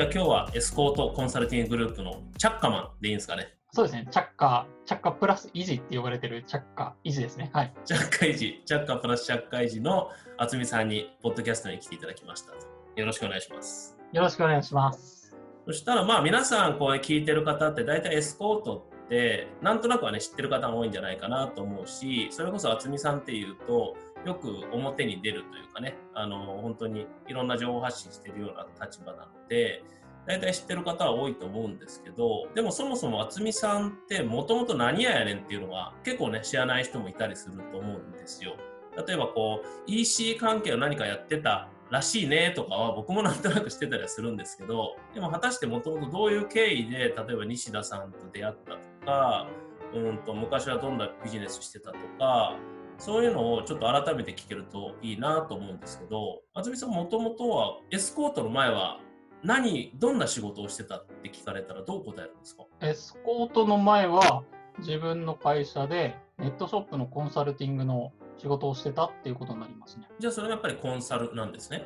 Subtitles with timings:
[0.00, 3.52] では今日はエスコートコンサルティンググループのチャッカマンでいいんですかね。
[3.70, 7.50] そうですね、チャッカー、チャッカープラス維持って呼ばれてるチャッカー維持ですね。
[7.52, 7.74] はい。
[7.84, 10.08] チャッカ維持、チャッカプラスチャッカ維持の
[10.38, 12.54] 渥美さんに、ポッドキャストに来ていただきました。
[12.96, 13.98] よろしくお願いします。
[14.10, 15.36] よろしくお願いします。
[15.66, 29.82] そしたらまあ皆さんこれ聞いてる方って大体エスコートってなんとなくはね知ってる方も多いんじゃないかなと思うしそれこそ渥美さんっていうとよく表に出るというかねあの本当にいろんな情報発信してるような立場なので
[30.26, 38.56] 大体知ってる方は多いと思うんですけどでもそもそも渥美さんってもともと何ややねんっていうのは結構ね知らない人もいたりすると思うんですよ。
[39.06, 49.48] 例えばこう EC 関係を何かやってたらしいねとかは僕もなんとなくしてたりはするんですけどでも果たしてもともとどういう経緯で例えば西田さんと出会ったとか
[49.94, 52.56] うんと昔はどんなビジネスしてたとか
[53.00, 59.00] そういうのをちょっと改めて聞けるといいなと思うんですけど渥美さんもともとはエスコートの前は
[59.42, 62.64] 何どんな仕事をしてたって聞かれたらどう答えるんですか？
[62.82, 64.44] エスコートの前は
[64.78, 70.06] 自分の会社でネットショップのコンサルティングの仕事をしてたっていうことになりますね。
[70.18, 71.84] じゃあそれはやっぱりコンサルなんですね？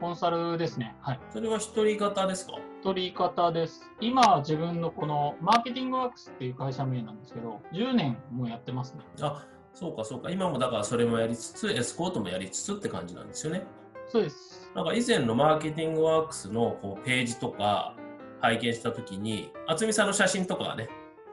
[0.00, 0.96] コンサルですね。
[1.00, 1.20] はい。
[1.30, 2.54] それは一人型ですか？
[2.82, 3.88] 取り方です。
[4.00, 9.00] 今、自分のこのマーケティングワークスっていう会社名なんですけど、10年もうやってますね。
[9.20, 10.30] あそうかそうか。
[10.30, 13.64] 今もだからそれもやりつつエスコートもやりつつって感じなんですよね。
[14.08, 14.70] そうです。
[14.74, 17.94] なんか以前のマーケティングワークスのこうページとか
[18.40, 20.88] 拝見したときに、渥美さんの写真とかがね、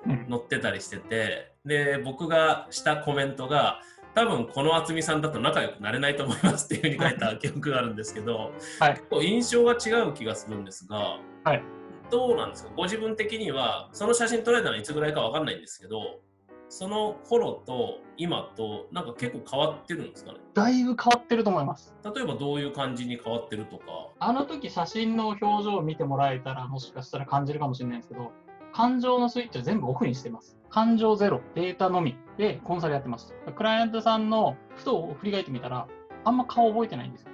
[0.06, 0.28] うん。
[0.30, 3.82] 載ってたりしてて、で、僕がしたコメントが、
[4.16, 8.94] 多分この渥美さんだと仲良くなれないと思いますっていうふうに書いた記憶があるんですけど、はい。
[8.94, 11.64] 結構印象が違う気がするんですが、はい。
[12.10, 12.72] どうなんですか？
[12.76, 16.22] ご自分的には、その写真撮られたのはいつぐらいかわかんないんですけど、
[16.70, 20.40] その頃と今となんか結構変わってるんですかね？
[20.54, 21.96] だいぶ変わってると思います。
[22.04, 23.84] 例えばどういう感じに変わってるとか、
[24.20, 28.32] あの時写真の表情を見てもらえたらもしかしたら感じるかもしれないんですけど、
[28.74, 30.58] 感情のスイッチは全部オフにしてます。
[30.70, 33.34] 感情ゼロ、データのみでコンサルやってます。
[33.56, 35.88] クライアントさんのふと振り返ってみたら、
[36.26, 37.32] あんま顔覚えてないんですよ。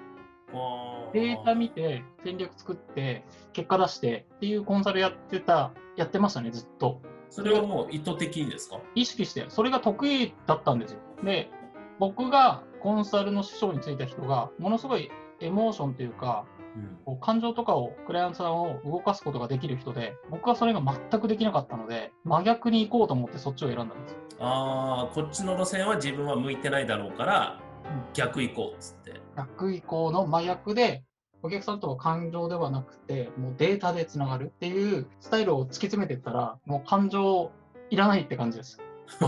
[1.13, 7.01] データ見て、戦略作って、結果出してっていうコンサルやってた、やってましたね、ずっと。
[7.33, 8.79] それはもう意図的にですか？
[8.93, 10.99] 意識して、それが得意だったんですよ。
[11.23, 11.49] で、
[11.99, 16.45] 僕がコンサルの師匠についた人が、ものすごいエモーションというか、
[16.75, 24.17] うんこう感情とかをクライアントさんを動かすことができる人で、僕はそれが全くできなかったので、真逆に行こうと思ってそっちを選んだんですよ。
[24.39, 31.03] ああこっちの路線は自分は向いてないだろうからうん逆行こうっつって逆移行の真逆で、
[31.43, 37.51] お客さんとは感情ではなくて、もうデータでつながるっていうスタイルを突き詰めていったら、もう感情
[37.89, 38.79] いらないって感じです。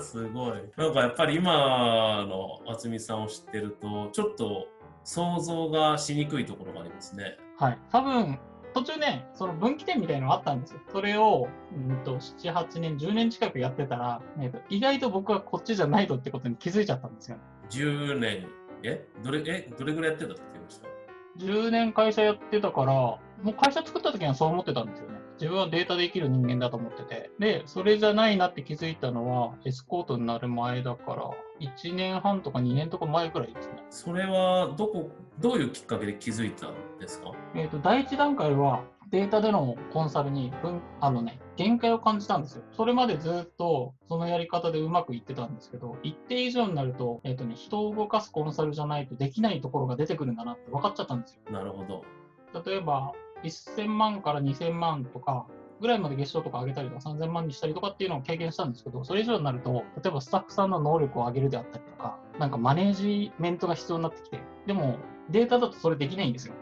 [0.00, 4.66] すごいなんかやっぱり今の渥美さんを知ってるとちょっと
[5.04, 7.78] 想像がしにくいところがありますねはい。
[7.92, 8.38] 多分、
[8.74, 10.80] 途中ね、その分岐点みたいなのがあったんですよ。
[10.90, 17.36] それを、うんと、7、8年、10年近くやってたら、えーと意外と僕はこっちじゃないとってことに気づいちゃったんですよ。
[17.70, 18.48] 10年
[18.82, 19.06] え？
[19.22, 19.72] どれえ？
[19.78, 20.88] どれぐらいやってたって言いました？
[21.38, 25.18] 10年会社やってたから、もう会社作った時にはそう思ってたんですよね。
[25.40, 27.30] 自分はデータで生きる人間だと思ってて。
[27.38, 33.82] で、それじゃないなって気づいたのは、エスコートになる前だから、1年半とか2年とか前くらいですね。
[33.90, 35.10] それはどこ
[35.40, 37.32] どういうきっかけで気づいたんですか？
[37.54, 42.62] えっ、と、第一段階は、データでのコンサルに分、あのね、限界を感じたんですよ。
[42.72, 51.52] それまでずっとそのやり方でうまくいってたんですけど、一定以上になると、えっ、とね、人を動かすコンサルじゃないとできないところが出てくるんだなって分かっちゃったんですよ。
[51.52, 52.04] なるほど
[52.64, 53.12] 例えば、
[53.44, 55.46] 1000万から2000万とか、
[55.82, 64.96] ぐらいまで月賞とか上げたりとか3000万にしたりとかっていうのを経験したんですけど、それ以上になると、例えばスタッフさんの能力を上げるであったりとか、なんかマネージメントが必要になってきて、でも
[65.28, 66.54] データだとそれできないんですよ。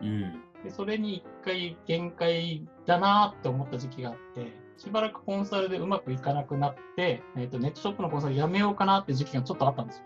[0.00, 10.04] うんでそれに一回限界だなって思った時期があって、しばらくコンサルでうまくいかなくなって、えー、とネットショップのコンサルやめようかなって時期がちょっとあったんですよ。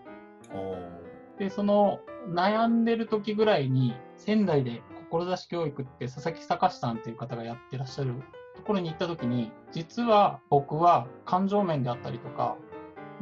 [1.39, 1.99] で、その
[2.29, 8.13] 悩んでる時ぐらいに、仙台で志教育って佐々木隆さんっていう方がやってらっしゃる
[8.55, 12.57] ところに行った時に、実は僕は感情面であったりとか、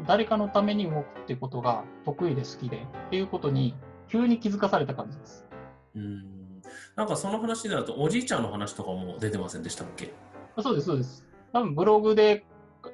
[0.06, 3.76] 誰かのために動くっていうことが得意で好きでっていうことに
[4.10, 5.46] 急に気づかされた感じです。
[5.96, 6.35] うん
[6.96, 10.14] なんかその話でだとおじいちゃんの話とかも出てませんでしたっけ？
[10.56, 11.26] あそうです、そうです。
[11.52, 12.46] 多分ブログで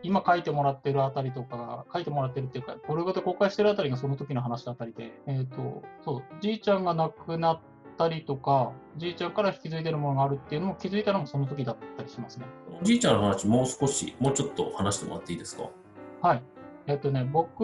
[0.01, 7.59] 今書いてもらってるあたりとかが、書いてもらってるっていうか、ブログで公開してるあたりがその時の話だったりで、えっ、と、そう、じいちゃんが亡くなっ
[7.97, 12.45] たりとか、じいちゃんから引き継いでるものがあるっていうのも気づいたのもその時だったりしますね。
[12.81, 15.69] おじいちゃんの話もう少しもうちょっと話してもらっていいですか？
[16.21, 16.43] はい。
[16.87, 17.61] えっとね、僕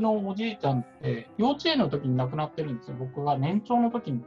[0.00, 2.96] のおじいちゃんって、幼稚園の時に亡くなってるんですよ。
[2.98, 4.20] 僕が年長の時に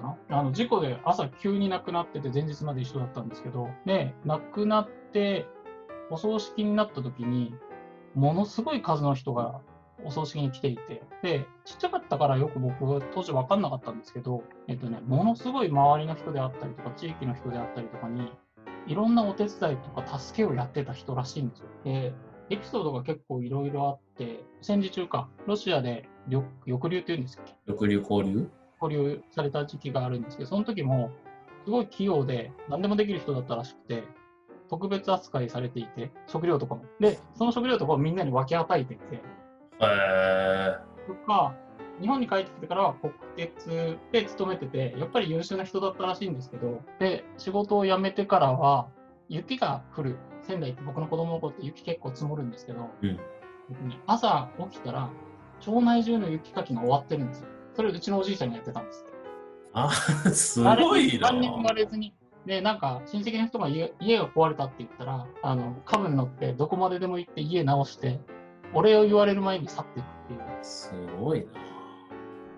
[0.00, 0.38] かな。
[0.38, 5.46] あの事故で朝急に亡くなってて前日まで一緒だったんですけど、で、亡くなって
[6.10, 7.54] お葬式になった時に、
[8.14, 9.60] ものすごい数の人が
[10.04, 18.32] お葬式に来ていて、で、ちっちゃかったからよく僕当時分かんなかったんですけど、えっとね、ものすごい周りの人であったりとか、地域の人であったりとかに、
[18.86, 21.66] いろんなお手伝いとか助けをやってた人らしいんですよ。
[21.84, 22.14] で、
[22.48, 27.54] エピソードが結構いろいろあって、戦時中か、ロシアで抑抑留っていうんですっけ？
[27.66, 28.50] 抑留交流？
[28.80, 31.10] 保留された時期があるんですけど、その時も、
[31.64, 34.04] すごい器用で、何でもできる人だったらしくて、
[34.68, 36.84] 特別扱いされていて、食料とかも。
[36.98, 39.20] で、その食料とかをみんなに分け与えていて、へ
[41.06, 41.54] とか、
[42.00, 48.88] 日本に帰ってきてからは国鉄で勤めてて、やっぱり優秀な人だったらしいんですけど、で、仕事を辞めてからは、
[49.28, 50.16] 雪が降る。
[50.42, 53.20] 仙台って僕の子供の頃って雪結構積もるんですけど、うん
[54.06, 55.10] 朝起きたら、
[55.60, 57.48] 町内中の雪かきが終わってるんですよ。
[57.74, 59.04] それうちのおじいちゃんがやってたんです。
[59.72, 59.90] あ、
[60.32, 61.30] すごいな。
[61.30, 62.14] 何にも言われずに。
[62.46, 68.20] で、なんか、親戚の人が家家が壊れたって言ったら、あの、カブに乗って、どこまででも行って家直して、
[68.72, 70.40] お礼を言われる前に去っていくっていう。
[70.62, 71.46] すごい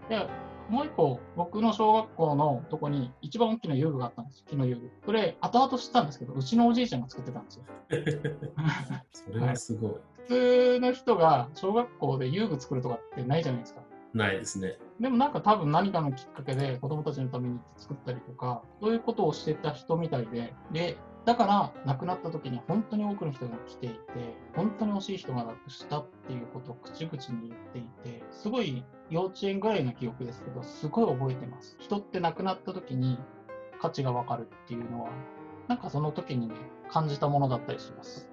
[0.08, 0.18] な。
[0.18, 0.28] で、
[0.68, 4.90] もう一個、僕の小学校のとこに一番大きな遊具があったんですよ、木の遊具。
[5.04, 7.64] それ、後々知ったんですけど、うちのおじいちゃんが作ってたんですよ。
[9.12, 9.90] それはすごい。
[10.22, 13.82] 普通の人が小学校で遊具作るとかってないじゃないですか。
[14.14, 14.78] ないですね。
[15.00, 23.98] でもなんか多分何かのきっかけで子供たちのために作ったりとか、そういうことをしてた人みたいで、で、だから亡くなった時に本当に多くの人が来ていて、
[24.54, 27.82] 本当に惜しい人が亡くしたっていうことを口々に言ってい
[28.12, 31.76] て、すごい幼稚園ぐらいの記憶ですけど、すごい覚えてます。
[31.78, 33.18] 人って亡くなった時に
[33.80, 35.10] 価値がわかるっていうのは、
[35.68, 36.54] なんかその時にね、
[36.90, 38.28] 感じたものだったりします。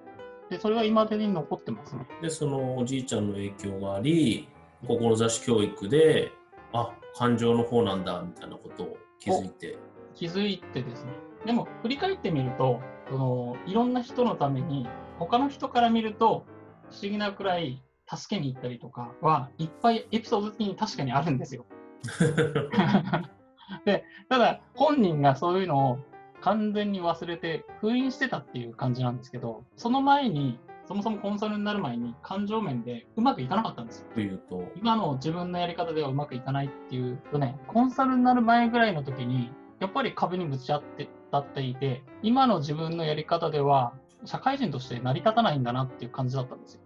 [0.50, 2.06] で、それは今までに残ってますね。
[2.20, 4.48] で、そのおじいちゃんの影響があり、
[4.86, 6.32] 志教育で、
[6.72, 9.78] あ、感情の方なんだ、みたいなことを気づいて。
[10.14, 11.12] 気づいてですね。
[11.46, 14.86] でも、振り返ってみると、そのいろんな人のために、
[15.18, 16.46] 他の人から見ると、
[16.90, 21.64] 不思議なくらい助けに行ったりとかはいっぱいエピソード的に確かにあるんですよ。
[23.84, 25.98] で、ただ、本人がそういうのを
[26.40, 30.58] 完全に忘れて封印してたっていう感じなんですけど、その前に、
[30.90, 34.06] そもそもコンサルになる前に感情面でうまくいかなかったんですよ。
[34.12, 43.92] というと、今の自分のやり方ではうまくいかないっていうとね、コンサルになる前ぐらいの時に、やっぱり壁にぶち当ってたっていて、今の自分のやり方では、
[44.24, 46.80] 社会人として成り立たないんだなっていう感じだったんですよ。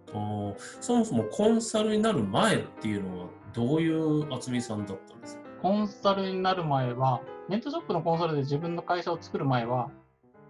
[0.81, 5.41] そもそもコンサルになる前っていうのは、どういう渥美さんだったんですか？
[5.63, 9.89] コンサルになる前は、ネットショップのコンサルで自分の会社を作る前は、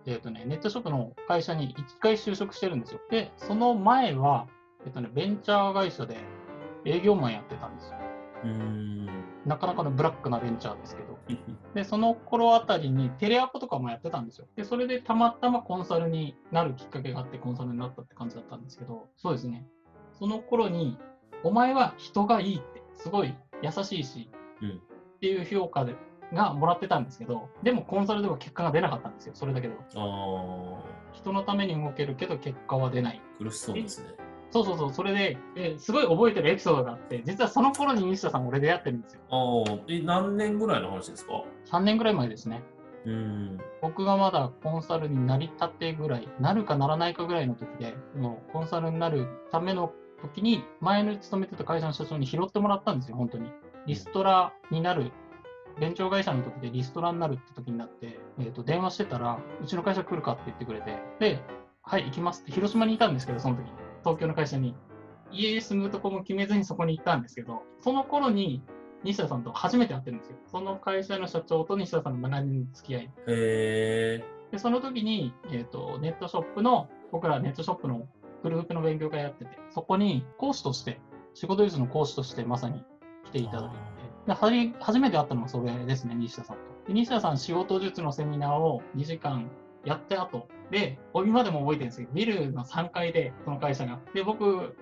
[0.05, 2.99] えっ、とね、ネットショップの会社に1回就職してるんですよ。
[3.09, 4.47] で、その前は、
[4.85, 6.17] えっ、とね、ベンチャー会社で
[6.85, 7.97] 営業マンやってたんですよ。
[8.43, 9.05] うーん。
[9.45, 11.17] なかなかのブラックなベンチャーですけど。
[11.73, 14.47] で、その頃あたりにテレアポとかもやってたんですよ。
[14.55, 19.67] で、それでたまたまコンサルになるきっかけがあってコンサルになったって感じだったんですけど、そうですね。
[20.13, 20.97] その頃に、
[21.43, 24.29] お前は人がいいって、すごい優しいし、
[24.61, 24.81] うん
[25.15, 25.95] っていう評価で
[26.33, 29.81] がもらってたんですけど、でもコンサルでは結果が出なかったんですよ、それだけでは。
[29.95, 30.83] あ
[31.13, 33.21] 人のために動けるけど結果は出ない。
[33.39, 34.09] あ、苦しそうですね。
[34.51, 39.21] そうそうそう、それで、えすごい覚えてるエピソードがあって、実はその頃に西田さん俺出会ってるんですよ。
[39.29, 42.63] ああ、え、何年ぐらいの話ですか？3年ぐらい前ですね。
[43.05, 43.59] うーん。
[43.81, 53.51] 僕がまだコンサルになりたてぐらい、なるかならないかぐらいの時で、もうコンサルになるための時に、前の勤めてた会社の社長に拾ってもらったんですよ、本当に。
[53.87, 55.11] リストラになる、
[55.79, 61.39] 弁償会社の時でリストラになるって時になって、えー、と電話してたら、うちの会社来るかって言ってくれて、で、
[61.83, 63.65] はい、行きますって、広島にいたんですけど、その時、
[64.03, 64.75] 東京の会社に。
[65.31, 68.63] 家住むとこも決めずにそこに行ったんですけど、その頃に
[69.03, 70.37] 西田さんと初めて会ってるんですよ。
[70.47, 73.03] その会社の社長と西田さんの長年の付き合い。
[73.03, 74.23] へえ。
[74.51, 78.07] で、その時に、えっ、と、ネットショップの、僕らネットショップの
[78.43, 80.99] グループの勉強会やってて、そこに講師として、
[81.33, 82.83] 仕事術の講師としてまさに
[83.25, 83.75] 来ていただいて、
[84.25, 86.63] で初めて会ったのがそれですね、西田さんと。
[86.87, 89.49] で西田さん、仕事術のセミナーを2時間
[89.83, 93.99] やった後で、今でも覚えてるんですけど、ビルの3階で、その会社が。
[94.13, 94.75] で、僕、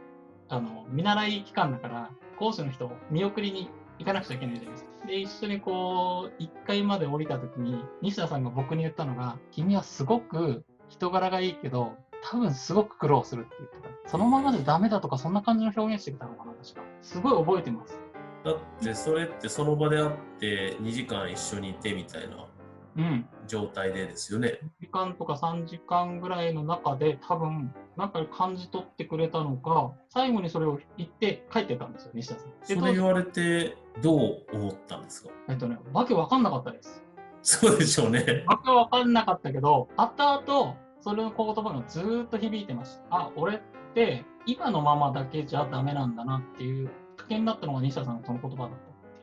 [0.50, 3.70] あの、見習い期間だから、講師の人を見送りに
[4.00, 5.08] 行かなくちゃいけないじゃないですか。
[5.08, 14.10] で、一緒にこう、1階まで降りた時に、西田さんが僕に言ったのが、君はすごく人柄がいいけど、多分すごく苦労するって言ってた。
[14.10, 16.82] そのままでダメだとか、そんな感じの表現してきたのかな、確か。
[17.02, 18.00] すごい覚えてます。
[18.44, 22.48] だってそれってその場で会って2時間一緒にいてみたいな
[22.96, 23.26] うん。
[23.48, 24.60] 状態でですよね。
[24.82, 32.52] 2時間とか3時間ぐらいの中で、多分、なんか感じ取ってくれたのか、最後にそれを言って帰ってたんですよ、西田さん。
[32.64, 35.30] それ言われて、どう思ったんですか？
[35.50, 37.04] えっとね、わけわかんなかったです。
[37.42, 38.44] そうでしょうね。
[38.46, 43.04] わけわかんなかったけど、後々、それの言葉がずーっと響いてました。
[43.10, 43.60] あ、俺っ
[43.96, 46.92] て今のままだけじゃダメなんだなっていう、
[47.30, 48.70] 危険だったのが西田さんのその言葉だっ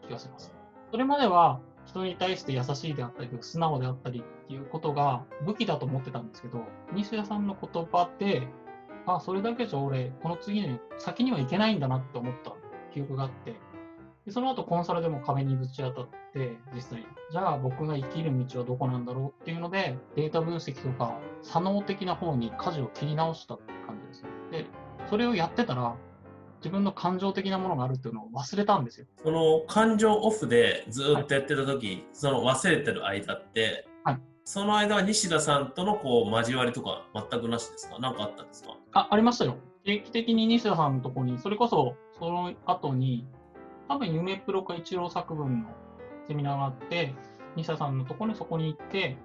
[0.01, 0.53] た気がします。
[0.91, 8.49] それまでは人に対して優しいであったり、素直であったりっていうことが武器だと思ってたんですけど、西田さんの言葉で、
[9.07, 12.53] あ、それだけじゃ俺、この次に先にはいけないんだなって思った
[12.93, 13.57] 記憶があって、
[14.27, 24.25] でその後コンサルでも壁にぶち当たって、実際、じゃあ僕が生きる道はどこなんだろうっていうので、データ分析とか、左脳的な方に舵を切り直したって感じです。
[24.51, 24.67] で、
[25.09, 25.97] それをやってたら、
[26.61, 29.07] 自分の感情的なものがあるっていうのを忘れたんですよ。
[29.25, 37.99] その感情オフでずっとやってた時、その忘れてる間って、はいその間は西田さんとのこう交わりとか全くなしですか？
[38.01, 38.77] 何かあったんですか？
[38.93, 39.59] あ、ありましたよ。
[39.85, 43.27] 定期的に西田さんのとこに、それこそその後に、
[43.89, 45.71] 多分夢プロか一郎作文の
[46.27, 47.15] セミナーがあって、
[47.55, 49.17] 西田さんのとこにそこに行って、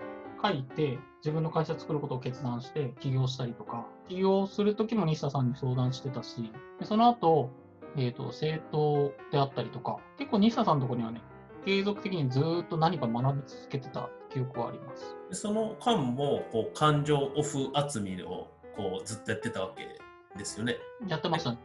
[0.44, 7.50] 書いて、自分の会社作ることを決断して起業したりとか、起業するときも西田さんに相談してたし、でその後、
[7.98, 11.24] えっ、と、政党であったりとか、結構西田さんのとこにはね、
[11.65, 15.15] 継続的にずーっと何か学び続けてた記憶はあります。
[15.29, 19.98] でその間もこう感情オフ厚みをこうずっとやってたわけ
[20.38, 20.75] ですよね？
[21.08, 21.58] やってましたね。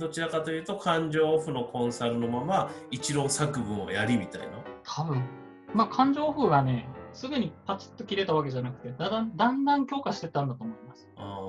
[0.00, 4.48] どちらかというと感情オフのコンサルのまま一郎作文をやりみたいな？
[4.82, 5.22] 多分
[5.72, 11.08] まあ感情オフがね、すぐにパチッと切れたわけじゃなくて、だんだんだんだん強化してったんだと思います。
[11.16, 11.40] あ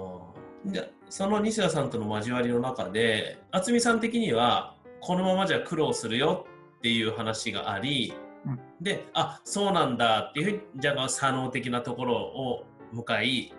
[1.10, 6.46] その西田さんとの交わりの中で渥美さん的にはこのままじゃ苦労するよ
[6.80, 8.14] っていう話があり、
[8.46, 8.60] うん。
[8.82, 13.54] であそうなんだっていうふうにじゃあ左脳的なところを向かい、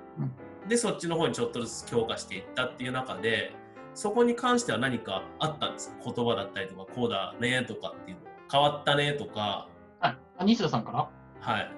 [0.67, 3.55] でそっちの方にちょっとずつ強化していったっていう中で
[3.95, 6.12] そこに関しては何かあったんですか？
[6.12, 8.23] 言葉だったりとかこうだねとかっていうの。
[8.50, 9.69] 変わったねとか。
[10.00, 10.19] はい。
[10.38, 11.09] あ西田さんから？
[11.41, 11.71] はい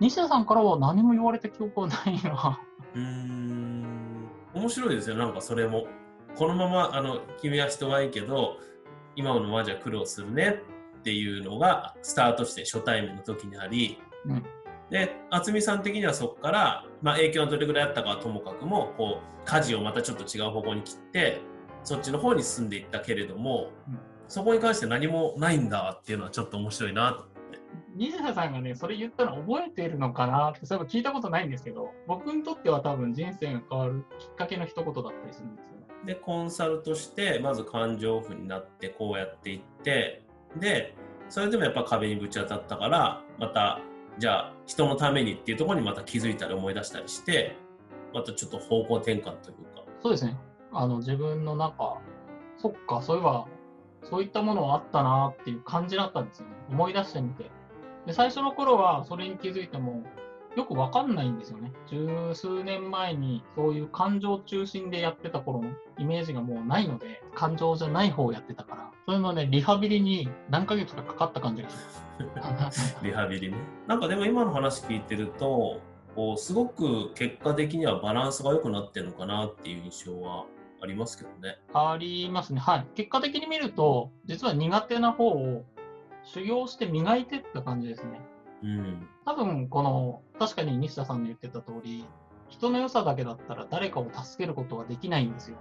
[0.00, 2.60] 西田さんからは何も言われた記憶はないな。
[2.94, 4.28] うーん。
[4.54, 5.16] 面白いですよ。
[5.16, 5.86] なんかそれも
[6.36, 8.58] このままあの君は人はいいけど
[9.16, 10.60] 今のままじゃ苦労するね
[10.98, 14.42] っていうのがスタートして初対面の時にあり、うん。
[14.90, 21.40] で渥美さん的にはそこから、まあ、影響がどれぐらいあったかはともかくもこう舵をまたちょっと違う方向に切って
[21.84, 23.98] そっちの方に進んでいったけれども、うん。
[24.28, 27.37] そこに関して何もないんだっていうのはちょっと面白いなと
[27.96, 35.86] 西田さんがね、それ言ったの覚えているのかなって、そういえば聞いたことないんですけど、僕にとっては多分人生が変わるきっかけの一言だったりするんですよね。
[36.04, 40.22] でコンサルとしてまず感情オフになってこうやっていって
[40.56, 40.94] で
[41.28, 43.80] それでもやっぱ壁にぶち当たったからまた
[44.16, 47.56] じゃあ人のためにっていうところにまた気づいたり思い出したりして
[48.14, 50.36] またちょっと方向転換というかそうですね。
[50.72, 52.00] あの、自分の中、
[52.56, 53.46] そっか、そういえば、
[54.04, 56.54] そういったものはあったなっていう感じだったんですよね。
[56.70, 57.50] 思い出してみて。
[58.08, 60.02] で、最初の頃はそれに気づいても、
[60.56, 61.70] よくわかんないんですよね。
[61.90, 72.96] 十数年前にそういう感情中心でやってた頃のイメージがもうないので、感情じゃない方をやってたから、それのね、リハビリに何ヶ月かかかった感じがします。
[73.04, 75.80] リハビリねなんかでも今の話聞いてると
[76.16, 80.46] こうすごく結果的にはバランスが良くなってるのかなっていう印象は
[80.82, 82.60] ありますけどねありますね。
[82.60, 82.86] はい。
[82.94, 85.64] 結果的に見ると、実は苦手な方を
[86.32, 88.20] 修行して磨いてった感じですね。
[88.62, 89.08] うん。
[89.24, 92.04] 多分この確かに西田さんの言ってた通り
[92.48, 95.56] 人の良さだけだったら誰かを助けることはできないんですよ。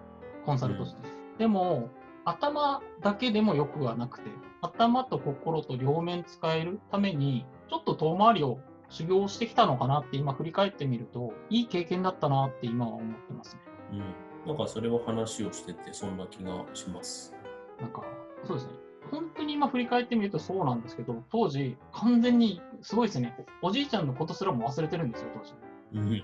[0.45, 1.01] コンサルとして、
[1.37, 1.89] でも
[2.25, 4.29] 頭だけでもよくはなくて
[4.61, 8.59] 頭と心と両面使えるためにちょっと遠回りを
[8.89, 13.61] 修行してきたのかなって今振り返ってみるといい経験だったなって今は思ってますね。
[13.91, 14.47] うん。
[14.47, 17.35] なんかそれを話をしててそんな気がします。
[17.79, 18.01] なんか
[18.45, 25.53] そうですね本当に今振り返ってみるとそうなんですけど当時完全にすごいですねおじいちゃんのことすらも忘れてるんですよ当時
[25.93, 26.23] うん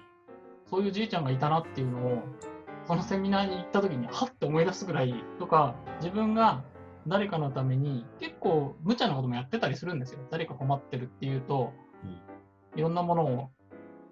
[0.74, 2.24] そういうじいちゃんがいたなっていうのを、
[2.88, 6.64] そのセミナーに行った時に、はって思い出すぐらいとか、自分が
[7.06, 10.20] 誰かのために、結構無茶なこともやってたりするんですよ。
[10.32, 11.74] 誰か困ってるっていうと、
[12.76, 13.50] いろんなものを、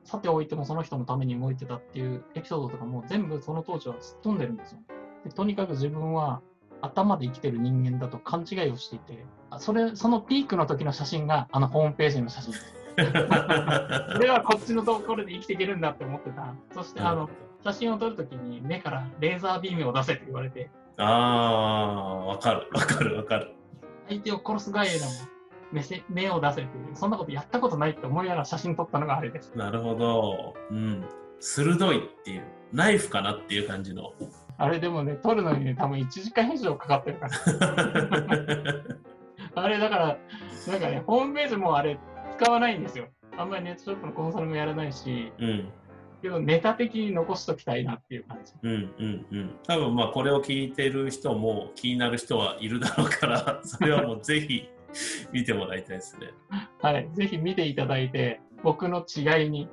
[0.03, 4.79] さておいてもその人のために動いてたっていうエピソードとかも全部その当時はすっ飛んでるんですよ。
[5.23, 6.41] でとにかく自分は
[6.81, 12.75] 頭で生きてる人間だと勘違いをしていて、あそれ、そのピークの時の写真があのホームページの写真です。
[14.17, 16.53] 俺はこっちのところで生きていけるんだって思ってた。
[16.73, 17.29] そして、あの、
[17.63, 23.53] 写真を撮るときに目からレーザービームを出せって言われて、ああ、わかる、わかる、わかる。
[24.09, 25.11] 相手を殺すガイエでも
[25.71, 29.53] 目せ目を出せっていう、そんなことやったことないって思いながら写真撮ったのがあれです。
[29.55, 30.55] なるほど。
[30.69, 31.05] うん。
[31.39, 34.13] 鋭いっていう、ナイフかなっていう感じの。
[34.61, 38.83] あれでもね、撮るのにね、多分1時間以上かかってるから。
[39.63, 40.17] あれだから、
[40.67, 41.97] なんかね、ホームページもあれ
[42.37, 43.07] 使わないんですよ。
[43.37, 45.71] あんまりネットショップのコンサルもやらないし、うん。
[46.21, 48.53] けどネタ的に残しときたいなっていう感じ。
[48.61, 49.55] うんうんうん。
[49.65, 54.69] 多分まあこれを聞いてる人も気になる人はいるだろうから、 それはもうぜひ
[55.31, 56.27] 見てもらいたいですね。
[56.79, 57.09] はい。
[57.13, 59.67] ぜひ見ていただいて、僕の違いに。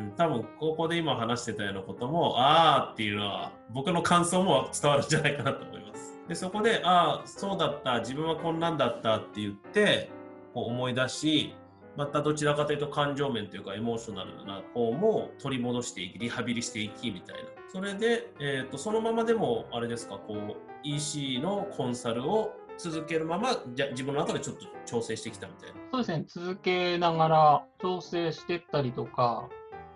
[0.00, 6.18] うん、多分ここで今話してたようなことも、あーっていうのは僕の感想も伝わるんじゃないかなと思います。
[6.26, 10.10] で、そこで、ああ、そうだった、自分はこんなんだったって言って、
[10.54, 11.54] こう思い出し、
[11.96, 17.50] またどちらかというと感情面というかエモーショナルな方も取り戻していき、リハビリしていきみたいな。
[17.72, 25.76] それで、えー、とそのままでも、あれですか、こう、EC のコンサルを続けるまま、じゃ自分の中でちょっと調整してきたみたいな。
[25.92, 26.24] そうですね。
[26.26, 29.48] 続けながら調整してったりとか、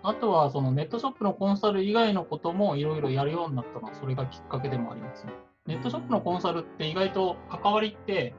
[0.07, 5.33] あとはそのネットショップのコンサル以外のこともいろいろやるようになったのは、それがきっかけでもありますね。
[5.65, 8.35] ネットショップのコンサルって意外と関わりって、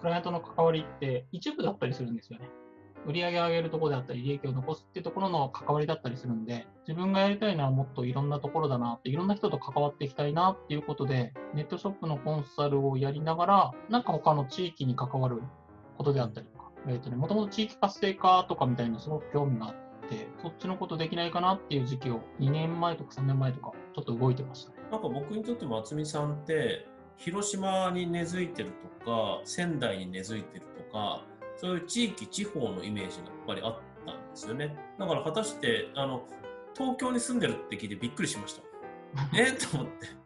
[0.00, 2.48] クライアントの関わりって一部だったりするんですよね。
[3.06, 15.42] 売り上げ上げるところであったり、利益を残すっていうところの関わりだったりするんで、自分がやりたいのはもっといろんなところだなって、いろんな人と関わっていきたいなっていうことで、ネットショップのコンサルをやりながら、なんか他の地域に関わる
[15.96, 24.76] ことであったりとか、えっ、とね、もともと地域活性化とかみたいなすごく興味があって、そっちのことできないかなっていう時期を2年前とか3年前とか、ちょっと動いてましたね。
[24.90, 26.86] なんか僕にとっても渥美さんって
[27.16, 31.24] 広島に根付いてるとか仙台に根付いてるとか
[31.56, 34.76] そういう地域地方のイメージがやっぱりあったんですよね。
[34.98, 36.26] だから果たしてあの
[36.74, 38.62] 東京に住んでるって聞いてびっくりしました。
[39.38, 39.52] え？
[39.52, 40.19] と思って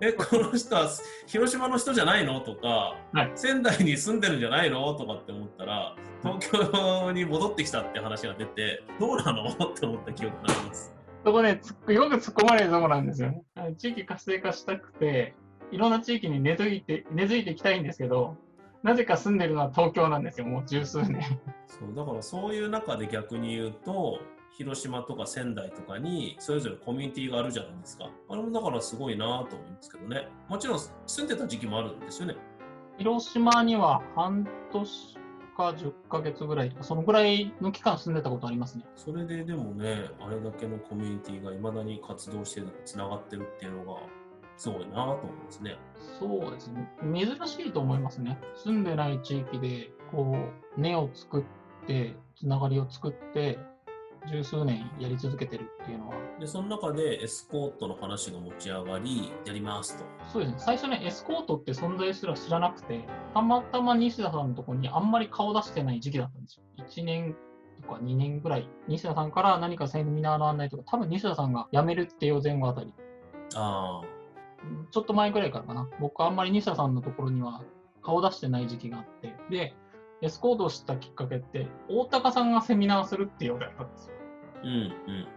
[0.00, 0.88] えこの人は
[1.26, 2.40] 広島の人じゃないの？
[2.40, 2.68] とか、
[3.12, 4.92] はい仙台に住んでるんじゃないの？
[4.94, 9.44] とかって思ったら東京に戻ってきたって話が出てどうなの？
[9.50, 10.94] って思った記憶があります。
[11.24, 13.42] そこね、よく突っ込まれるとこなんですよね。
[13.76, 15.34] 地域活性化したくて、
[15.70, 18.36] いろんな地域に根付いて、根付いていきたいんですけど、
[18.82, 21.20] なぜか住んでるのは東京なんですよ、もう十数年。
[21.66, 24.18] そうだからそういう中で逆に言うと
[24.52, 32.36] 広島とか仙台とかにそれぞれコミュニティがあるじゃないですかあれもだからすごいなと思うんですけどねもちろん住んでた時期もあるんですよね
[32.98, 35.20] 広島には半年
[35.56, 38.84] か10ヶ月ぐらいとか、そのぐらいの期間住んでたことありますね。
[38.96, 44.00] それででもねあれだけのコミュニティがいまだに活動してるつながってるっていうのが
[44.56, 45.78] すごいなと思うんですね
[46.18, 46.86] そうですね。
[47.02, 48.38] 珍しいと思いますね。
[48.56, 50.36] 住んでない地域で、こ
[50.76, 53.58] う、根を作って、つながりを作って、
[54.28, 60.58] 十数年やり続けてるっていうのは、でその中でエスコートの話が持ち上がりやりますとそうですね。
[60.58, 63.00] 最初ね、エスコートって存在すら知らなくて、
[63.34, 66.64] たまたま西田さんのところにあんまり顔出してない時期だったんですよ。
[66.86, 67.36] 1年
[67.82, 68.68] とか2年ぐらい。
[68.88, 72.94] 西田さんから何かセミナーの案内とか、多分西田さんが辞めるっていう前後あたり、
[73.54, 74.02] あ
[74.62, 75.88] うんちょっと前ぐらいからかな。
[76.00, 77.62] 僕あんまり西田さんのところには
[78.02, 79.74] 顔出してない時期があって、で、
[80.22, 84.14] エスコートを知ったきっかけって、大高さんがセミナーするっていうようだったんですよ。
[84.56, 85.28] あうんうん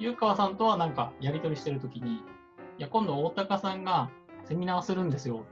[0.00, 2.20] 湯川さんとはなんかやり取りしてるときに、い
[2.78, 4.10] や、今度大高さんが
[4.44, 5.44] セミナーするんですよ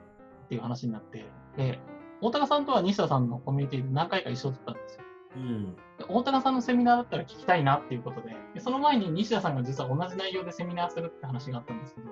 [0.44, 1.24] っていう話になって、
[1.56, 1.80] で、
[2.20, 5.02] 大高さんとは西田さんのコミュニティで何回か一緒だったんですよ。
[5.36, 12.08] うんで大高さんのセミナーだったら聞きたいなっていうことでで、その前に西田さんが実は同じ内容でセミナーするって話があったんですけど、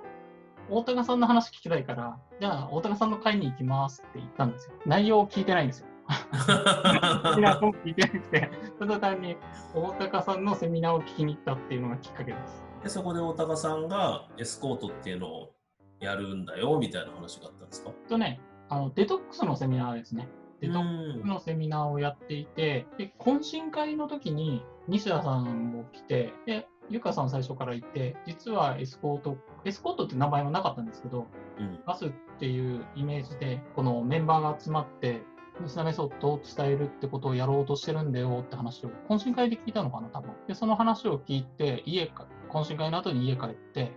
[0.71, 4.75] 大高さんの話聞きたいから、じゃあ大高さんの会に行きますって言ったんですよ。
[4.87, 5.87] 内容を聞いてないんですよ。
[6.05, 9.37] セミナーも聞いてなくて、ただ単に
[9.75, 12.63] 大高さんのセミナーを聞きに行ったっていうのがきっかけです。
[12.83, 15.55] でそこで大高さんがエスコートっていうのを
[16.01, 17.91] やるんだよみたいな話があったんですか？
[18.09, 20.29] とね、あのデトックスのセミナーですね。
[20.61, 31.27] デトックうんスのセミナーをやっていて、で懇親会の時に西田さんも来て、で、ゆかさん最初からいて、実はエスコート、エスコートって名前もなかったんですけど、
[31.59, 35.23] うんガスっていうイメージで、このメンバーが集まって、
[35.63, 40.33] 西田メソッドを伝えるってことをやろうとしてるんだよって話を、懇親会で聞いたのかな、多分。
[40.49, 43.93] で、その話を聞いて、家か、懇親会の後に家帰って、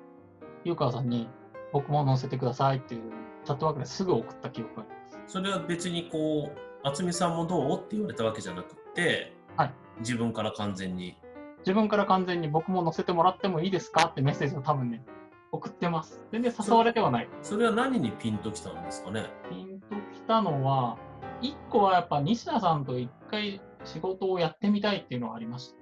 [0.63, 1.29] ゆかさんに、
[1.73, 3.01] 僕も載せてくださいっていう
[3.43, 5.33] チャットワークですぐ送った記憶があります。
[5.33, 7.77] それは別にこう渥美さんもどう？
[7.77, 11.17] って言われたわけじゃなくて、はい自分から完全に
[11.59, 15.03] 自分から完全に僕も載せてもらってもいいですかってメッセージを多分ね、
[15.51, 16.21] 送ってます。
[16.31, 17.29] 全然誘われてはない。
[17.41, 19.25] それは何にピンときたんですかね？
[19.49, 20.97] ピンときたのは、
[21.41, 25.77] 一個はやっぱ西田さんと一回仕事をやってみたいっていうのがありました。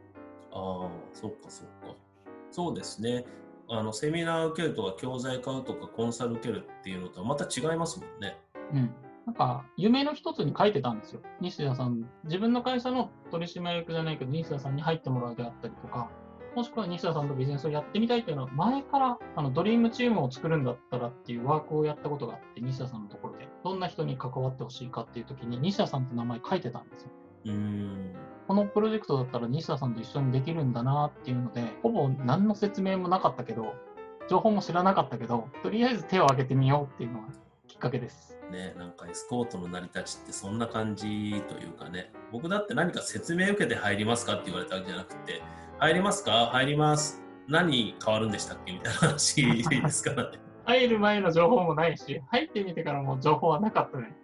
[0.58, 1.96] ああそっかそっか
[2.52, 3.26] そうですね
[3.68, 8.38] あのセミナー受けるとか教材買うとかコンサル受けるっていうのとはまた違いますもんね
[8.74, 8.94] うん。
[9.26, 11.22] なんか、夢の一つに書いてたんですよ。
[11.41, 16.12] 西田さん、自分の会社の取締役じゃないけど、西田さんに入ってもらうであったりとか、
[16.56, 27.10] もしくは西田さんとビジネスをやってみたいというのは、前からあのドリームチームを作るんだったらっていうワークをやったことがあって、西田さんのところで、どんな人に関わってほしいかっていう時に、西田さんって名前書いてたんですよ。
[27.48, 28.15] うん。
[28.48, 33.74] このプロジェクトだったら西田さんと一緒にできるんだなっていうので、ほぼ何の説明もなかったけど、
[34.30, 37.28] 情報も知らなかったけど、とりあえず手を挙げてみようっていうのが
[37.86, 38.36] かけです。
[38.52, 45.41] ね、なんかエスコートの成り立ちってそんな感じというかね、僕だって何か説明受けて入りますかって言われたわけじゃなくて、
[45.78, 46.48] 入りますか？
[46.48, 47.21] 入ります。
[47.48, 50.39] 何変わるんでしたっけみたいな話ですからね。
[50.65, 54.15] 入る前の情報もないし、入ってみてからも情報はなかったね。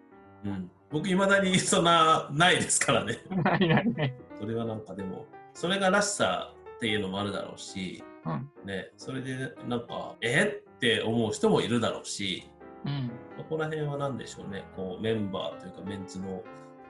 [0.43, 3.19] うん、僕、いまだにそんなないですからね。
[3.29, 4.17] ないないね。
[4.39, 8.49] それはなんかでも、それがらしさっていうのもあるだろうし、うん。
[8.65, 10.63] ね、それでなんか、え？
[10.75, 12.49] って思う人もいるだろうし、
[12.85, 13.11] うん。
[13.37, 16.43] そこら辺は何でしょうね、こうメンバーというかメンツの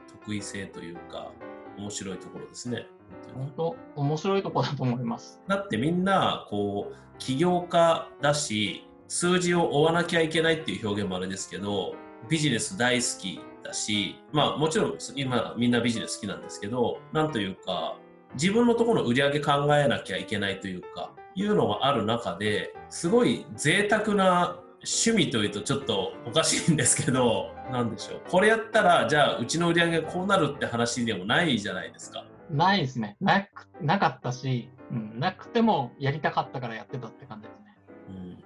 [0.08, 1.32] 得意性というか、
[1.78, 2.88] 面白いところですね。
[3.34, 5.42] 本当、面白いとこだと思います。
[5.48, 11.96] だってみんな、こう、起業家だし、数字を追わなきゃいけないっていう表現もあれですけど、
[12.30, 17.98] ビジネス大好きだし、まあもちろん今みんなビジネス好きなんですけど、なんというか、
[18.36, 28.22] 自分のところの売り上げ考えなきゃいけないというか、いうのがある中で、すごい贅沢な趣味というとちょっとおかしいんですけど、 なんでしょう。
[28.30, 32.26] これやったら、じゃあうちの売り上げがこうなるって話でもないじゃないですか。
[32.50, 33.16] ないですね。
[33.22, 37.78] なくなかったし、うん、なくてもやりたかったからやってたって感じですね。
[38.10, 38.44] うん、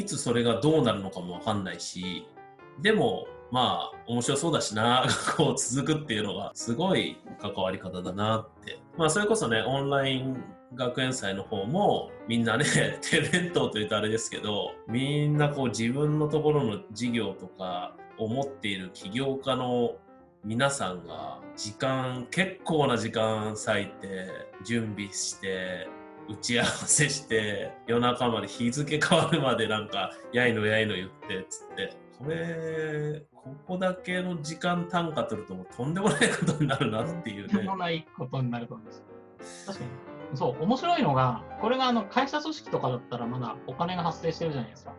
[0.00, 2.26] いつそれがどうなるのかもわかんないし、
[2.82, 8.80] でも、まあ、面白そうだしな、 こう続くっていうのが、すごい関わり方だなって。
[8.98, 10.42] まあ、それこそね、オンライン
[10.74, 12.64] 学園祭の方も、みんなね、
[13.02, 19.96] 手弁当というとあれですけど、みんなこう自分のところの事業とかを持っている起業家の
[20.44, 24.28] 皆さんが時間結構な時間割いて
[24.64, 25.88] 準備して
[26.28, 39.04] 打ち合わせして夜中まで日付変わるまでなんかやいのやいの言ってっつってこれここだけの時間単価取るともうとんでもないことになるなっていうねとんでもないことになると思います。
[39.66, 40.15] 確かに。
[40.34, 44.94] そう、面白いのが、これがあの会社組織とかだったらまだお金が発生してるじゃないですか。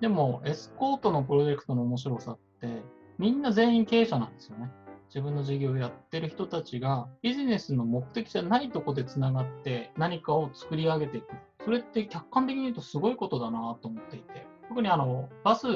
[0.00, 2.82] でも、エスコートのプロジェクトの面白さって、
[3.18, 4.70] みんな全員経営者なんですよね。
[5.08, 11.26] 自分の事業をやってる人たちがビジネスの目的じゃないとこでつながって何かを作り上げていく。
[11.64, 14.46] それって客観的に言うとすごいことだなと思っていて。
[14.68, 15.68] 特にあの、バス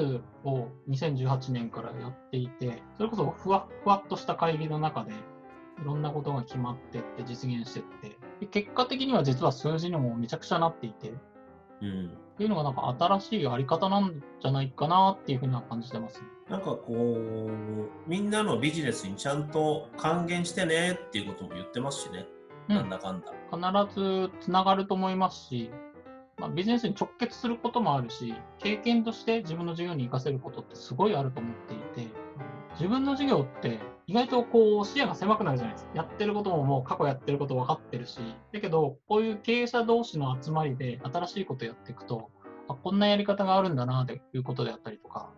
[0.43, 5.13] を2018年からやっていて、それこそふわっふわっとした会議の中で、
[5.81, 11.13] いろんなことが決まってって実現してって、で結果的には実は数字にもめちゃくちゃなっていて、
[11.81, 16.27] うん、っていうのがなんか新しいあり方なんじゃないかなっていうふうには感じてます、ね。
[16.49, 16.93] なんかこ
[17.47, 22.25] うみんなのビジネスにちゃんと還元してねっていうことも言ってますしね、
[22.69, 22.75] うん。
[22.75, 23.27] なんだかんだ。
[23.51, 25.71] 必ずつながると思いますし、
[26.37, 32.11] まあ、ビジネスに直結することもあるし、経験として自分の事業に活かせることってすごいあると思っていて、
[32.75, 33.79] 自分の事業って
[34.09, 35.91] 意外とこう視野が狭くなるじゃないですか。
[35.93, 38.17] やってることももう過去やってること分かってるし、
[38.51, 42.31] だけどこういう経営者同士の集まりで新しいことやっていくと、
[42.67, 45.29] あこんなやり方があるんだなということであったりとか、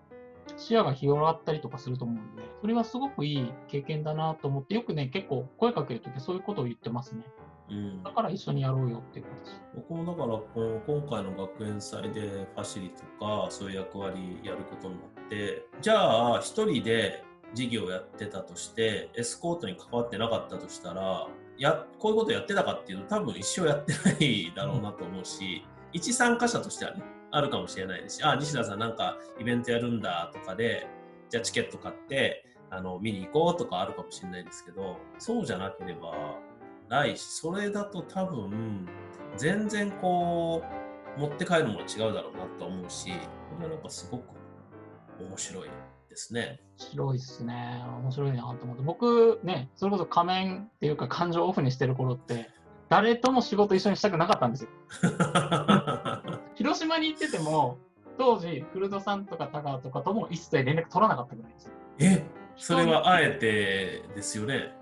[0.56, 7.26] 視野が広がったりとかすると思うんで、それはすごくいい経験だなと思って、よくね、結構声かけるときはそういうことを言ってますね。
[7.72, 9.62] うんだから一緒にやろうよっていう形。
[9.76, 30.88] 僕もだからこの今回の学園祭でファシリとかそういう役割やることになってじゃあ一人で事業をやってたとしてエスコートに関わってなかったとしたらやこういうことやってたかっていうと多分一生やってないだろうなと思うし、一参加者としてはねあるかもしれないですしあ西田さんなんかイベントやるんだとかで
[31.30, 36.14] じゃあチケット買ってあの見に行こうとかあるかもしれないですけどそうじゃなければ
[36.90, 38.88] ないしそれだと多分
[39.38, 40.64] 全然こ
[41.18, 43.16] う持って帰るものは違うだろうなと思うしこ
[43.60, 44.24] れはなんかすごく
[45.20, 45.70] 面白い。
[46.12, 46.60] ですね。
[46.78, 47.84] 面白いですね。
[48.04, 48.84] 面白いなと思って。
[48.84, 52.50] 僕ね、それこそ仮面っていうか感情をオフにしてる頃って、
[52.90, 54.70] 誰とも仕事一緒にしたくなかったんですよ。
[56.56, 57.78] 広島に行ってても、
[58.18, 61.74] 当時、古戸さんとか田川とかとも一切連絡取らなかったぐらいですよ。
[62.00, 62.24] え
[62.58, 64.74] それはあえてですよね。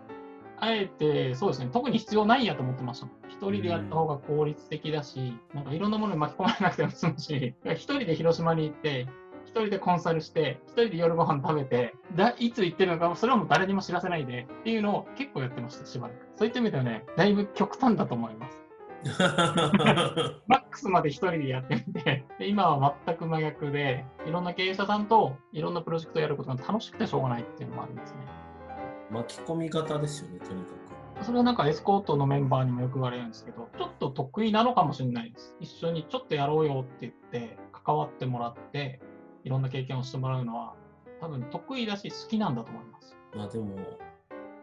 [0.58, 3.08] あえて、そうですね、特に必要ないやと思ってました。
[3.28, 9.08] 一人でやった方が効率的だし、なんかいろんなものに巻き込まれなくても済むし、一人で広島に行って、
[9.46, 16.28] 一人でコンサルして、一人で夜ご飯食べて、だいつ行ってるのか、それはもう誰にも知らせないでっていうのを結構やってました、しばらく。
[16.36, 18.60] そういった意味ではね、だいぶ極端だと思います。
[20.48, 28.20] マックスまで一人でやってみて、で今は全く真逆で、いろんな経営者さんといろんなプロジェクトをやることが楽しくてしょうがないっていうのもありますね。
[29.10, 30.72] 巻き込み型ですよね、とにか
[31.22, 35.56] それはなんかエスコートのメンバーにもよく言われるんですけど、ちょっと得意なのかもしれないです。
[35.60, 39.02] 一緒にちょっとやろうよって言って、関わってもらって、
[39.44, 40.76] いろんな経験をしてもらうのは、
[41.22, 43.16] 多分得意だし好きなんだと思います。
[43.36, 43.76] まあでも、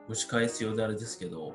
[0.09, 1.55] 蒸し返すようであれですけど、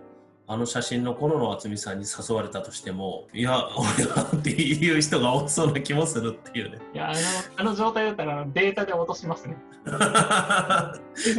[0.52, 6.80] あの写真の頃の渥美さんに誘われたとしても、いや、俺はっていう人が多そうな気もするっていうね。
[6.94, 7.20] いや、あの
[7.56, 9.56] あの状態だったらデータで落としますね。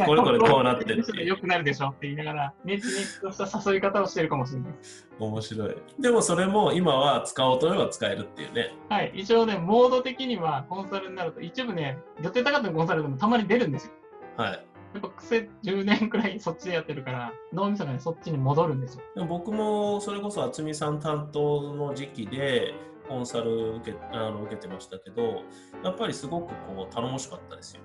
[0.03, 4.73] これこれこうなってるっていう良くなるでしょって言いながら、ネチネチとした誘い方をしてるかもしれない。
[5.19, 5.75] 面白い。
[5.99, 8.73] でもそれも今は使おうと思えば使えるっていうね。
[8.89, 13.93] はい、一応ね、モード的にはコンサルになると、一部ね、予定高かったコンサルでもたまに出るんですよ。
[14.37, 14.65] はい。
[14.93, 19.01] やっぱ癖10年くらいそっちでやってるから、脳みそがね、そっちに戻るんですよ。
[19.15, 22.73] でも僕もそれこそ渥美さん担当の時期で
[23.07, 25.41] コンサル受けあの受けてましたけど、
[25.83, 27.81] やっぱりすごくこう頼もしかったですよ。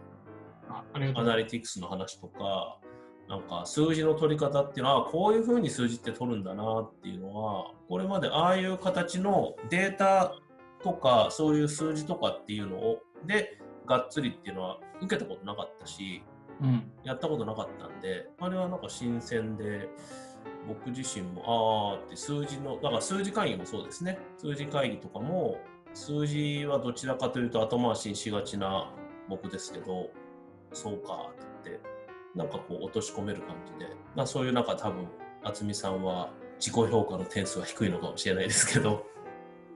[0.69, 2.79] あありがとアナリティクスの話とか、
[3.29, 10.35] なんか数字の取り方っていうのは、こういうふうに数字って取るんだなっていうのは、これまでああいう形のデータ
[10.83, 16.23] とか、そういう数字とかっていうのを、で、がっつりっていうのは受けたことなかったし。
[17.05, 19.89] やったことなかったんで、あれはなんか新鮮で、
[20.67, 24.19] 僕自身も、あーって数字の、だから数字会議もそうですね。
[24.37, 25.59] 数字会議とかも、
[25.95, 28.93] 数字はどちらかというと後回しにしがちな
[29.29, 30.11] 僕ですけど、
[30.73, 31.89] そうかって言って、
[32.35, 35.09] なんかこう落とし込める感じで、まあそういう中多分、
[35.43, 39.07] 渥美さんは自己評価の点数は低いのかもしれないですけど、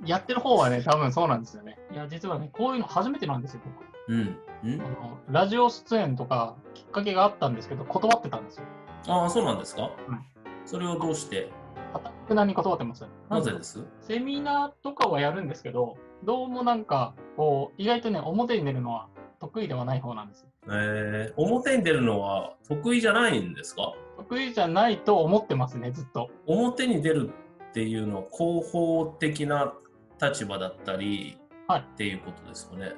[0.05, 1.79] やってる方はね、多分そうなんですよね。
[1.93, 3.92] いや、実はね、こういうの初めてなんですよ、僕。
[4.13, 4.37] うん。
[4.65, 8.65] うんあのラジオ出演とかきっかけがあったんですけど、断ってたんですよ。
[9.09, 10.19] ああ、そうなんですか、うん
[10.65, 11.51] それをどうして、
[11.93, 13.05] かたくなに断ってます？
[13.29, 13.85] なぜです？
[14.01, 19.09] セミナーとかはやるんですけど、どうもなんか、こう、意外とね、表に出るのは
[19.41, 20.47] 得意ではない方なんですよ。
[20.69, 23.95] えー、表に出るのは得意じゃないんですか？
[24.19, 26.31] 得意じゃないと思ってますね、ずっと。
[26.47, 27.33] 表に出る
[27.71, 29.75] っていうのは広報的な
[30.23, 32.93] 立場だったり、はいっていうことですかね？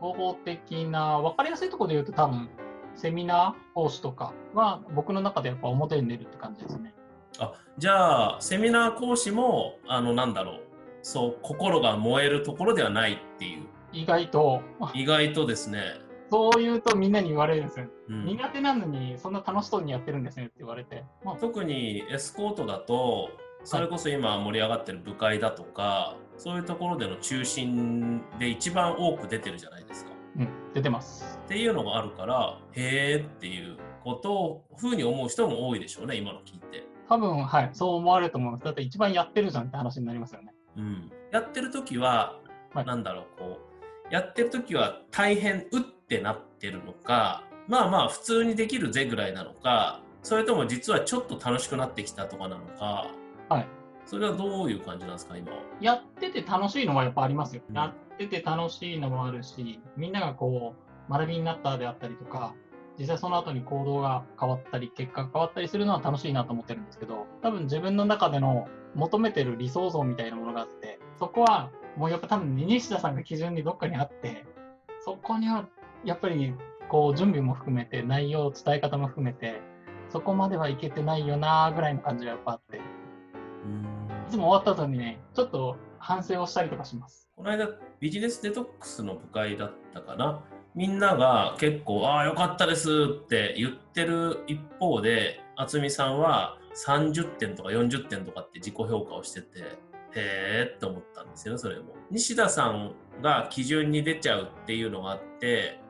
[0.00, 2.48] 方法的な、分かりやすいところで言うと多分、
[2.94, 6.94] セミナー講師とかは僕の中でやっぱ表に出るって感じですね。
[7.38, 10.60] あじゃあセミナー講師もあのなんだろう
[11.02, 14.62] そう心が燃えるところではないっていう意外と、
[14.94, 15.82] 意外とですね、
[16.28, 17.86] そう言うとみんなに言われるんですよ。
[18.08, 21.04] うん苦手なのにそんな楽しそうにやってるんですねって言われて。
[21.24, 23.30] まあ、特にエスコートだと
[23.64, 30.12] それこそ今盛り上がってる部会だとか、そういうところでの中心で一番多く出てるじゃないですか。
[30.38, 31.38] うん、出てます。
[31.44, 36.86] っていうのがあるからへーっていうことをふうに思う人も多いでしょうね今の聞いて。
[37.08, 38.64] 多分、はい、そう思われると思います。
[38.64, 40.54] だって一番やってるじゃんって話になりますよね。
[40.76, 42.38] うん、やってる時は、
[42.72, 43.58] はいなんだろうこ
[44.10, 53.10] うやってる時は大変うってなってるのかまあまあ普通にできるぜぐらいなのかそれとも実はちょっと楽しくなってきたとかなのか
[53.48, 53.66] はい。
[54.08, 55.58] それはどういう感じなんですか今は？
[55.82, 57.62] やってて楽しいのはやっぱありますよ。
[57.68, 60.74] うんやってて楽しいのもあるし、みんながこ
[61.08, 62.54] う、学びになったであったりとか、
[62.98, 74.46] 実際その後に行動が変わったり、結果が変わったりするのは楽しいなと思ってるんですけど、多分自分の中での求めてる理想像みたいなものがあって、そこはもうやっぱ多分西田さんが基準にどっかにあって、
[75.00, 75.68] そこには
[76.04, 76.54] やっぱり
[76.88, 79.60] こう準備も含めて、内容、伝え方も含めて、
[80.08, 82.80] そこまではいけてないよなぐらいの感じがやっぱあって、い
[84.28, 87.28] つも終わった後にね、ちょっと反省をしたりとかします。
[87.36, 87.68] この間
[88.00, 90.44] ビジネスデトックスの部会だったかな。
[90.74, 92.88] みんなが結構「ああよかったです」
[93.24, 99.66] って言ってる一方で渥美さんは30点とか40点とかって自己評価をしててへ
[100.14, 101.94] えって思ったんですよねそれも。
[102.10, 105.80] 西田さんが基準に出ちゃうっていうのがあって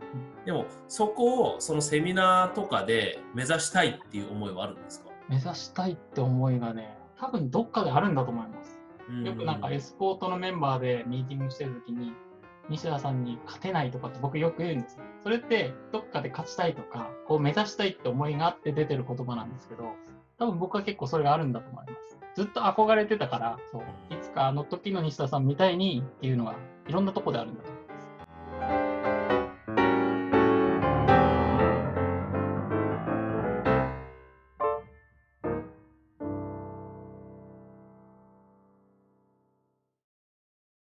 [0.47, 5.11] でもそこをそのセミナーとかで目指したいっていう思いはあるんですか？
[5.29, 8.81] 目指したいって思いがね、多分どっかであるんだと思います。
[9.09, 12.13] うんよくなんかエスコートのメンバーでミーティングしてるときに、
[12.69, 15.05] 西田さんに勝てないとかって僕よく言うんですよ。
[15.23, 19.95] それってどっかで勝ちたいとか、こう目指したいって思いがあって出てる言葉なんですけど、
[20.39, 22.19] 多分僕は結構それがあるんだと思います。
[22.35, 23.83] ずっと憧れてたから、そう
[24.15, 26.55] いつかあの時の西田さんみたいにっていうのが
[26.87, 27.78] いろんなとこであるんだと思